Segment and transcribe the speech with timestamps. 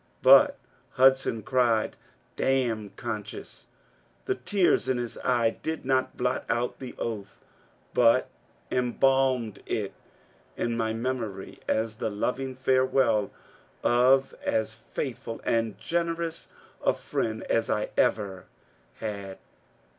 [0.23, 0.57] But
[0.93, 1.95] Hudson cried, ^^
[2.35, 7.45] Damn conscience I *' The tear in his eye did not blot out the oath,
[7.93, 8.27] but
[8.71, 9.93] embalmed it
[10.57, 13.29] in my memory as the loving farewell
[13.83, 16.47] of as faithful and generous
[16.83, 18.45] a friend as I ever
[18.95, 19.37] had.